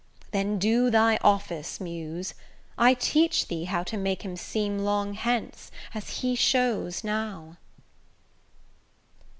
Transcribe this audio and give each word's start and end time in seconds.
Then 0.31 0.57
do 0.57 0.89
thy 0.89 1.17
office, 1.17 1.79
Muse; 1.79 2.33
I 2.75 2.95
teach 2.95 3.49
thee 3.49 3.65
how 3.65 3.83
To 3.83 3.97
make 3.97 4.23
him 4.23 4.35
seem 4.35 4.79
long 4.79 5.13
hence 5.13 5.69
as 5.93 6.21
he 6.21 6.33
shows 6.33 7.03
now. 7.03 7.57